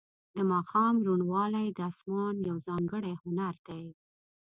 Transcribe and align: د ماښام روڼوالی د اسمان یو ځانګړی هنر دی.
د 0.35 0.37
ماښام 0.51 0.95
روڼوالی 1.07 1.67
د 1.73 1.79
اسمان 1.91 2.35
یو 2.49 2.57
ځانګړی 2.67 3.13
هنر 3.23 3.55
دی. 3.67 3.83